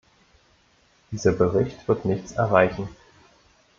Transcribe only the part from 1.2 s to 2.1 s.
Bericht wird